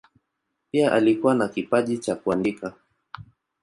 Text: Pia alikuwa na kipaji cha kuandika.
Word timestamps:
Pia 0.71 0.91
alikuwa 0.91 1.35
na 1.35 1.47
kipaji 1.47 1.97
cha 1.97 2.15
kuandika. 2.15 2.73